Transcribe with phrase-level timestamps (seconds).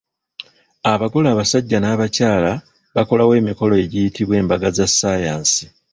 [0.91, 2.51] Abagole abasajja n'abakyala
[2.95, 5.63] bakolawo emikolo egiyitibwa embaga za ssaayansi.